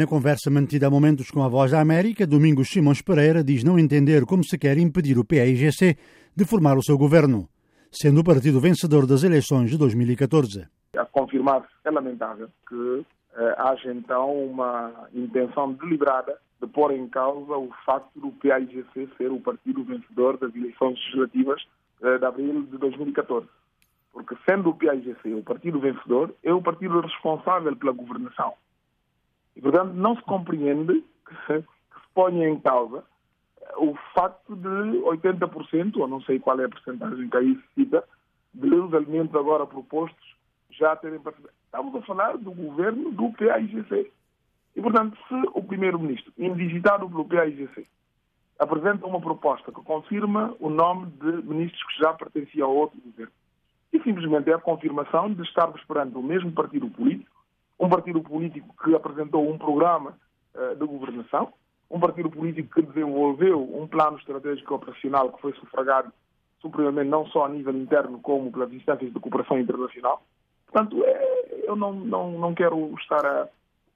Na 0.00 0.06
conversa 0.06 0.50
mantida 0.50 0.86
a 0.86 0.90
momentos 0.90 1.30
com 1.30 1.42
a 1.42 1.48
Voz 1.48 1.72
da 1.72 1.78
América, 1.78 2.26
Domingos 2.26 2.70
Simões 2.70 3.02
Pereira 3.02 3.44
diz 3.44 3.62
não 3.62 3.78
entender 3.78 4.24
como 4.24 4.42
se 4.42 4.56
quer 4.56 4.78
impedir 4.78 5.18
o 5.18 5.26
PAIGC 5.26 5.94
de 6.34 6.44
formar 6.46 6.78
o 6.78 6.82
seu 6.82 6.96
governo, 6.96 7.46
sendo 7.92 8.22
o 8.22 8.24
partido 8.24 8.58
vencedor 8.58 9.06
das 9.06 9.24
eleições 9.24 9.68
de 9.68 9.76
2014. 9.76 10.66
A 10.96 11.04
confirmar-se 11.04 11.68
é 11.84 11.90
lamentável 11.90 12.48
que 12.66 13.04
eh, 13.36 13.54
haja 13.58 13.92
então 13.92 14.32
uma 14.42 15.06
intenção 15.12 15.74
deliberada 15.74 16.38
de 16.62 16.66
pôr 16.66 16.92
em 16.92 17.06
causa 17.06 17.52
o 17.52 17.68
facto 17.84 18.18
do 18.18 18.30
PAIGC 18.30 19.06
ser 19.18 19.30
o 19.30 19.38
partido 19.38 19.84
vencedor 19.84 20.38
das 20.38 20.54
eleições 20.54 20.98
legislativas 20.98 21.62
eh, 22.02 22.16
de 22.16 22.24
abril 22.24 22.62
de 22.62 22.78
2014. 22.78 23.46
Porque 24.14 24.34
sendo 24.48 24.70
o 24.70 24.74
PAIGC 24.74 25.34
o 25.34 25.42
partido 25.42 25.78
vencedor, 25.78 26.34
é 26.42 26.54
o 26.54 26.62
partido 26.62 27.02
responsável 27.02 27.76
pela 27.76 27.92
governação. 27.92 28.54
E, 29.60 29.62
portanto, 29.62 29.92
não 29.92 30.16
se 30.16 30.22
compreende 30.22 31.04
que 31.26 31.34
se, 31.46 31.60
que 31.60 32.00
se 32.00 32.08
ponha 32.14 32.48
em 32.48 32.58
causa 32.58 33.04
eh, 33.60 33.72
o 33.76 33.94
facto 34.14 34.56
de 34.56 34.68
80%, 34.68 35.98
ou 35.98 36.08
não 36.08 36.22
sei 36.22 36.40
qual 36.40 36.58
é 36.58 36.64
a 36.64 36.68
porcentagem 36.68 37.28
que 37.28 37.36
aí 37.36 37.54
se 37.54 37.74
cita, 37.74 38.02
dos 38.54 38.94
alimentos 38.94 39.36
agora 39.36 39.66
propostos 39.66 40.34
já 40.70 40.96
terem 40.96 41.20
participado. 41.20 41.54
Estamos 41.66 41.94
a 41.94 42.02
falar 42.06 42.38
do 42.38 42.50
governo 42.52 43.12
do 43.12 43.30
PAIGC. 43.34 44.10
E, 44.74 44.80
portanto, 44.80 45.18
se 45.28 45.34
o 45.52 45.62
primeiro-ministro, 45.62 46.32
indigitado 46.38 47.06
pelo 47.06 47.26
PAIGC, 47.26 47.86
apresenta 48.58 49.06
uma 49.06 49.20
proposta 49.20 49.70
que 49.70 49.82
confirma 49.82 50.56
o 50.58 50.70
nome 50.70 51.10
de 51.10 51.46
ministros 51.46 51.82
que 51.82 52.02
já 52.02 52.14
pertenciam 52.14 52.70
a 52.70 52.72
outro 52.72 52.98
governo, 52.98 53.32
e 53.92 54.02
simplesmente 54.02 54.50
é 54.50 54.54
a 54.54 54.58
confirmação 54.58 55.30
de 55.30 55.42
estarmos 55.42 55.84
perante 55.84 56.16
o 56.16 56.22
mesmo 56.22 56.50
partido 56.52 56.88
político, 56.88 57.39
um 57.80 57.88
partido 57.88 58.20
político 58.20 58.74
que 58.84 58.94
apresentou 58.94 59.48
um 59.50 59.56
programa 59.56 60.16
uh, 60.54 60.76
de 60.76 60.86
governação, 60.86 61.52
um 61.90 61.98
partido 61.98 62.30
político 62.30 62.74
que 62.74 62.82
desenvolveu 62.82 63.60
um 63.60 63.88
plano 63.88 64.18
estratégico 64.18 64.74
operacional 64.74 65.32
que 65.32 65.40
foi 65.40 65.52
sufragado 65.54 66.12
superiormente 66.60 67.08
não 67.08 67.26
só 67.26 67.46
a 67.46 67.48
nível 67.48 67.74
interno 67.74 68.20
como 68.20 68.52
pelas 68.52 68.72
instâncias 68.72 69.12
de 69.12 69.18
cooperação 69.18 69.58
internacional. 69.58 70.22
Portanto, 70.66 71.02
é, 71.04 71.64
eu 71.64 71.74
não, 71.74 71.92
não, 71.92 72.32
não 72.32 72.54
quero 72.54 72.94
estar 73.00 73.24
a, 73.24 73.48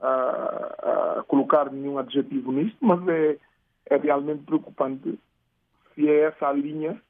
a, 0.00 1.18
a, 1.18 1.24
colocar 1.28 1.70
nenhum 1.70 1.98
adjetivo 1.98 2.50
nisto, 2.50 2.78
mas 2.80 3.06
é, 3.08 3.38
é 3.90 3.96
realmente 3.98 4.42
preocupante 4.44 5.18
se 5.94 6.08
é 6.08 6.22
essa 6.22 6.48
a 6.48 6.52
linha 6.52 7.00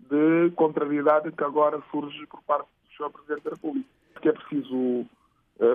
de 0.00 0.50
contrariedade 0.56 1.30
que 1.32 1.44
agora 1.44 1.80
surge 1.90 2.26
por 2.26 2.42
parte 2.42 2.66
do 2.66 2.96
Sr. 2.96 3.10
Presidente 3.10 3.44
da 3.44 3.50
República. 3.50 3.88
Que 4.20 4.28
é 4.28 4.32
preciso 4.32 4.74
eh, 4.76 5.06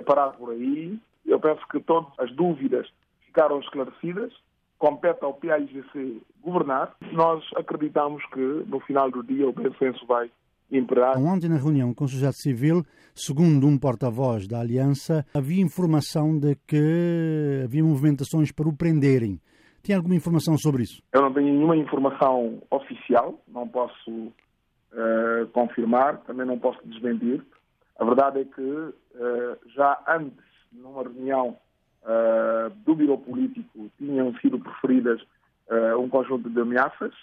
parar 0.06 0.30
por 0.32 0.50
aí. 0.50 0.98
Eu 1.24 1.38
penso 1.40 1.60
que 1.68 1.80
todas 1.80 2.12
as 2.18 2.34
dúvidas 2.34 2.86
ficaram 3.26 3.60
esclarecidas. 3.60 4.32
Compete 4.78 5.22
ao 5.22 5.34
PAIGC 5.34 6.22
governar. 6.42 6.96
Nós 7.12 7.44
acreditamos 7.56 8.24
que 8.32 8.64
no 8.66 8.80
final 8.80 9.10
do 9.10 9.22
dia 9.22 9.48
o 9.48 9.52
consenso 9.52 10.06
vai 10.06 10.30
imperar. 10.72 11.18
Ontem, 11.18 11.48
na 11.48 11.56
reunião 11.56 11.92
com 11.92 12.04
a 12.04 12.08
sociedade 12.08 12.40
civil, 12.40 12.82
segundo 13.14 13.66
um 13.66 13.78
porta-voz 13.78 14.46
da 14.46 14.60
Aliança, 14.60 15.24
havia 15.34 15.62
informação 15.62 16.38
de 16.38 16.56
que 16.66 17.62
havia 17.64 17.84
movimentações 17.84 18.52
para 18.52 18.68
o 18.68 18.76
prenderem. 18.76 19.40
Tem 19.82 19.96
alguma 19.96 20.14
informação 20.14 20.56
sobre 20.58 20.82
isso? 20.82 21.02
Eu 21.12 21.22
não 21.22 21.32
tenho 21.32 21.52
nenhuma 21.52 21.76
informação 21.76 22.62
oficial, 22.70 23.40
não 23.48 23.66
posso 23.66 24.10
uh, 24.10 25.46
confirmar, 25.52 26.18
também 26.18 26.46
não 26.46 26.58
posso 26.58 26.78
desmentir. 26.86 27.42
A 28.00 28.04
verdade 28.04 28.40
é 28.40 28.44
que 28.46 28.62
uh, 28.62 28.94
já 29.74 30.02
antes, 30.08 30.42
numa 30.72 31.02
reunião 31.02 31.58
uh, 32.02 32.70
do 32.86 32.94
Biro 32.94 33.18
Político, 33.18 33.90
tinham 33.98 34.34
sido 34.40 34.58
preferidas 34.58 35.20
um 36.00 36.08
conjunto 36.08 36.50
de 36.50 36.60
ameaças, 36.60 37.14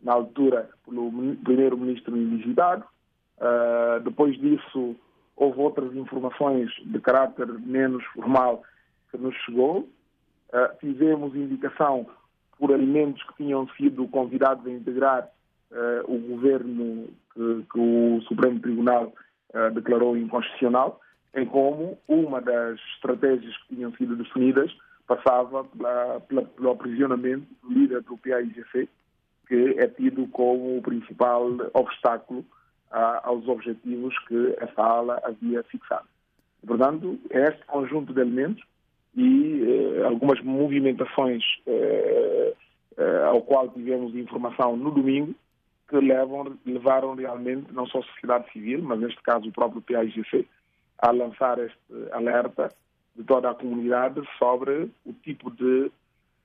na 0.00 0.12
altura 0.12 0.70
pelo 0.84 1.10
primeiro-ministro 1.42 2.16
indigitado. 2.16 2.84
depois 4.04 4.38
disso, 4.38 4.94
houve 5.34 5.60
outras 5.60 5.92
informações 5.96 6.70
de 6.84 7.00
caráter 7.00 7.48
menos 7.58 8.04
formal 8.14 8.62
que 9.10 9.18
nos 9.18 9.34
chegou. 9.38 9.88
Fizemos 10.80 11.34
indicação 11.34 12.06
por 12.56 12.72
alimentos 12.72 13.20
que 13.24 13.42
tinham 13.42 13.68
sido 13.70 14.06
convidados 14.06 14.64
a 14.64 14.70
integrar 14.70 15.28
o 16.04 16.18
governo 16.18 17.08
que, 17.34 17.80
o 17.80 18.20
Supremo 18.28 18.60
Tribunal 18.60 19.12
declarou 19.74 20.16
inconstitucional, 20.16 21.00
em 21.34 21.44
como 21.44 21.98
uma 22.08 22.40
das 22.40 22.78
estratégias 22.94 23.56
que 23.58 23.74
tinham 23.74 23.92
sido 23.92 24.16
definidas 24.16 24.74
passava 25.06 25.64
pela, 25.64 26.20
pela, 26.20 26.42
pelo 26.42 26.70
aprisionamento 26.70 27.46
do 27.62 27.72
líder 27.72 28.02
do 28.02 28.18
PAIGC, 28.18 28.88
que 29.48 29.74
é 29.78 29.88
tido 29.88 30.26
como 30.28 30.76
o 30.76 30.82
principal 30.82 31.48
obstáculo 31.72 32.44
aos 32.90 33.46
objetivos 33.48 34.14
que 34.26 34.54
essa 34.58 34.82
ala 34.82 35.20
havia 35.24 35.62
fixado. 35.64 36.06
Portanto, 36.66 37.18
é 37.30 37.44
este 37.44 37.64
conjunto 37.66 38.12
de 38.12 38.20
elementos 38.20 38.62
e 39.16 39.62
eh, 39.62 40.04
algumas 40.04 40.40
movimentações 40.42 41.42
eh, 41.66 42.54
eh, 42.96 43.24
ao 43.24 43.42
qual 43.42 43.68
tivemos 43.68 44.14
informação 44.14 44.76
no 44.76 44.90
domingo 44.90 45.34
que 45.88 45.96
levam, 45.96 46.56
levaram 46.66 47.14
realmente 47.14 47.72
não 47.72 47.86
só 47.86 48.00
a 48.00 48.02
sociedade 48.02 48.50
civil, 48.52 48.82
mas 48.82 49.00
neste 49.00 49.20
caso 49.22 49.48
o 49.48 49.52
próprio 49.52 49.82
PAIGC, 49.82 50.46
a 50.98 51.10
lançar 51.10 51.58
este 51.58 52.12
alerta 52.12 52.68
de 53.16 53.24
toda 53.24 53.50
a 53.50 53.54
comunidade 53.54 54.20
sobre 54.38 54.90
o 55.04 55.12
tipo 55.12 55.50
de, 55.50 55.90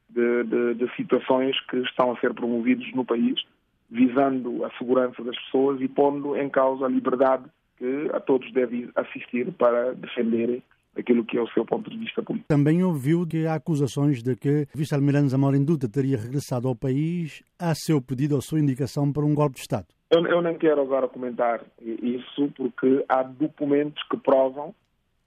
de, 0.10 0.44
de, 0.44 0.74
de 0.76 0.96
situações 0.96 1.60
que 1.68 1.78
estão 1.78 2.12
a 2.12 2.20
ser 2.20 2.34
promovidos 2.34 2.92
no 2.94 3.04
país, 3.04 3.44
visando 3.90 4.64
a 4.66 4.72
segurança 4.72 5.24
das 5.24 5.38
pessoas 5.44 5.82
e 5.82 5.88
pondo 5.88 6.36
em 6.38 6.50
causa 6.50 6.86
a 6.86 6.90
liberdade 6.90 7.44
que 7.78 8.10
a 8.14 8.20
todos 8.20 8.52
deve 8.54 8.90
assistir 8.96 9.52
para 9.54 9.94
defenderem 9.94 10.64
aquilo 10.98 11.26
que 11.26 11.38
é 11.38 11.42
o 11.42 11.48
seu 11.50 11.66
ponto 11.66 11.90
de 11.90 11.98
vista 11.98 12.22
político. 12.22 12.48
Também 12.48 12.84
ouviu 12.84 13.26
que 13.26 13.48
há 13.48 13.56
acusações 13.56 14.22
de 14.22 14.36
que 14.36 14.68
o 14.74 14.78
vice-almirante 14.78 15.30
Zamorin 15.30 15.64
Dutra 15.64 15.90
teria 15.90 16.18
regressado 16.18 16.68
ao 16.68 16.76
país 16.76 17.44
a 17.60 17.74
seu 17.74 18.02
pedido, 18.02 18.38
a 18.38 18.42
sua 18.42 18.60
indicação 18.60 19.12
para 19.12 19.26
um 19.26 19.34
golpe 19.34 19.56
de 19.56 19.62
Estado. 19.62 19.88
Eu, 20.10 20.26
eu 20.28 20.42
não 20.42 20.54
quero 20.56 20.82
agora 20.82 21.08
comentar 21.08 21.62
isso 21.82 22.52
porque 22.56 23.04
há 23.10 23.24
documentos 23.24 24.02
que 24.10 24.18
provam 24.18 24.76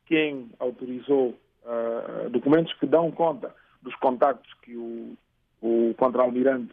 quem 0.06 0.48
autorizou, 0.60 1.36
uh, 1.64 2.30
documentos 2.30 2.72
que 2.74 2.86
dão 2.86 3.10
conta 3.10 3.52
dos 3.82 3.94
contactos 3.96 4.52
que 4.62 4.76
o, 4.76 5.16
o 5.60 5.94
contra-almirante 5.96 6.72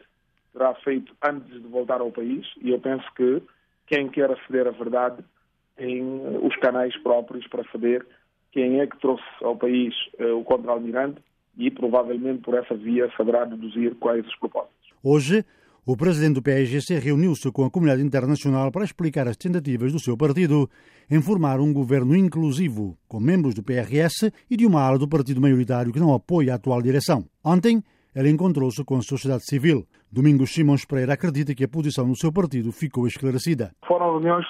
terá 0.52 0.72
feito 0.76 1.12
antes 1.26 1.52
de 1.60 1.66
voltar 1.66 2.00
ao 2.00 2.12
país 2.12 2.46
e 2.62 2.70
eu 2.70 2.78
penso 2.78 3.04
que 3.16 3.42
quem 3.86 4.08
quer 4.08 4.30
aceder 4.30 4.68
à 4.68 4.70
verdade 4.70 5.24
tem 5.76 6.00
os 6.40 6.54
canais 6.56 6.96
próprios 7.02 7.46
para 7.48 7.64
saber 7.72 8.06
quem 8.54 8.80
é 8.80 8.86
que 8.86 8.98
trouxe 9.00 9.24
ao 9.42 9.56
país 9.56 9.92
uh, 10.20 10.38
o 10.38 10.44
contra-almirante 10.44 11.20
e 11.58 11.70
provavelmente 11.72 12.40
por 12.42 12.54
essa 12.54 12.74
via 12.74 13.10
saberá 13.16 13.44
deduzir 13.44 13.96
quais 13.96 14.24
os 14.24 14.36
propósitos. 14.36 14.72
Hoje, 15.02 15.44
o 15.84 15.96
presidente 15.96 16.34
do 16.34 16.42
PSGC 16.42 16.98
reuniu-se 17.00 17.50
com 17.50 17.64
a 17.64 17.70
comunidade 17.70 18.02
internacional 18.02 18.70
para 18.70 18.84
explicar 18.84 19.26
as 19.26 19.36
tentativas 19.36 19.92
do 19.92 19.98
seu 19.98 20.16
partido 20.16 20.70
em 21.10 21.20
formar 21.20 21.60
um 21.60 21.72
governo 21.72 22.16
inclusivo, 22.16 22.96
com 23.08 23.20
membros 23.20 23.54
do 23.54 23.62
PRS 23.62 24.32
e 24.48 24.56
de 24.56 24.64
uma 24.64 24.80
ala 24.80 24.98
do 24.98 25.08
partido 25.08 25.40
maioritário 25.40 25.92
que 25.92 26.00
não 26.00 26.14
apoia 26.14 26.52
a 26.52 26.56
atual 26.56 26.80
direção. 26.80 27.24
Ontem, 27.44 27.82
ele 28.14 28.30
encontrou-se 28.30 28.82
com 28.84 28.96
a 28.96 29.02
sociedade 29.02 29.44
civil. 29.44 29.84
Domingos 30.10 30.54
Simões 30.54 30.84
Pereira 30.84 31.14
acredita 31.14 31.54
que 31.54 31.64
a 31.64 31.68
posição 31.68 32.08
do 32.08 32.16
seu 32.16 32.32
partido 32.32 32.70
ficou 32.70 33.06
esclarecida. 33.06 33.72
Foram 33.86 34.12
reuniões 34.12 34.46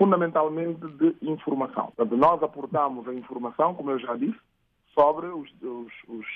fundamentalmente 0.00 0.80
de 0.80 1.14
informação. 1.20 1.92
Portanto, 1.94 2.16
nós 2.16 2.42
aportamos 2.42 3.06
a 3.06 3.12
informação, 3.12 3.74
como 3.74 3.90
eu 3.90 3.98
já 3.98 4.16
disse, 4.16 4.40
sobre 4.94 5.26
os, 5.26 5.46
os, 5.60 5.92
os 6.08 6.26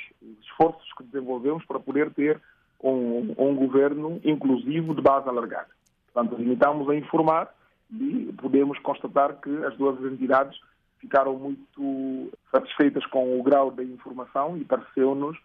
esforços 0.43 0.93
que 0.99 1.05
desenvolvemos 1.05 1.65
para 1.65 1.81
poder 1.81 2.13
ter 2.13 2.39
um, 2.83 3.35
um, 3.39 3.57
governo 3.57 4.21
inclusivo 4.23 4.95
de 4.95 5.01
base 5.01 5.27
alargada. 5.27 5.71
Portanto, 6.13 6.39
limitamos 6.39 6.91
a 6.91 6.95
informar 6.95 7.55
e 7.91 8.35
podemos 8.37 8.79
constatar 8.81 9.41
que 9.41 9.65
as 9.65 9.75
duas 9.79 9.99
entidades 10.13 10.61
ficaram 10.99 11.35
muito 11.35 12.31
satisfeitas 12.51 13.07
com 13.07 13.41
o 13.41 13.43
grau 13.43 13.71
da 13.71 13.83
informação 13.83 14.59
e 14.59 14.65
pareceu-nos 14.65 15.39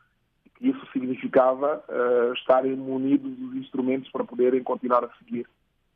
que 0.56 0.68
isso 0.68 0.86
significava 0.92 1.82
uh, 1.88 2.34
estarem 2.34 2.76
munidos 2.76 3.34
dos 3.38 3.56
instrumentos 3.56 4.12
para 4.12 4.26
poderem 4.26 4.62
continuar 4.62 5.06
a 5.06 5.10
seguir 5.20 5.48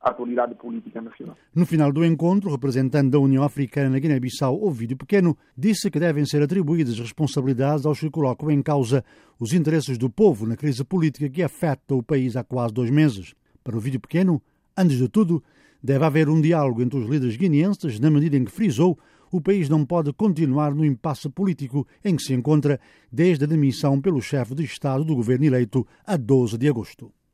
a 0.04 0.10
atualidade 0.10 0.54
política 0.56 1.02
nacional. 1.02 1.38
No 1.56 1.66
final 1.66 1.92
do 1.92 2.04
encontro, 2.04 2.50
o 2.50 2.52
representante 2.52 3.10
da 3.10 3.20
União 3.20 3.42
Africana 3.42 3.90
na 3.90 4.00
Guiné-Bissau, 4.00 4.62
Ovídio 4.62 4.98
Pequeno, 4.98 5.38
disse 5.58 5.90
que 5.90 5.98
devem 5.98 6.26
ser 6.26 6.44
atribuídas 6.44 7.00
responsabilidades 7.00 7.86
aos 7.86 8.02
que 8.02 8.10
colocam 8.10 8.52
em 8.52 8.62
causa 8.62 9.04
os 9.40 9.54
interesses 9.54 9.98
do 9.98 10.10
povo 10.10 10.46
na 10.46 10.58
crise 10.58 10.84
política 10.84 11.30
que 11.30 11.42
afeta 11.42 11.96
o 11.96 12.04
país 12.04 12.36
há 12.36 12.44
quase 12.44 12.74
dois 12.74 12.92
meses. 12.92 13.34
Para 13.64 13.78
Ovídio 13.78 14.02
Pequeno, 14.02 14.42
antes 14.78 14.98
de 14.98 15.08
tudo, 15.08 15.42
deve 15.82 16.04
haver 16.04 16.28
um 16.28 16.42
diálogo 16.42 16.82
entre 16.82 17.00
os 17.00 17.08
líderes 17.08 17.38
guineenses, 17.38 17.98
na 17.98 18.12
medida 18.12 18.36
em 18.36 18.44
que 18.44 18.52
frisou 18.52 19.00
o 19.32 19.42
país 19.42 19.68
não 19.68 19.84
pode 19.84 20.14
continuar 20.14 20.76
no 20.76 20.86
impasse 20.86 21.28
político 21.28 21.88
em 22.06 22.16
que 22.16 22.22
se 22.22 22.34
encontra 22.34 22.80
desde 23.12 23.46
a 23.46 23.48
demissão 23.48 24.00
pelo 24.00 24.22
chefe 24.22 24.54
de 24.54 24.64
Estado 24.64 25.04
do 25.04 25.16
governo 25.16 25.46
eleito 25.46 25.88
a 26.06 26.16
12 26.16 26.58
de 26.58 26.68
agosto. 26.68 27.12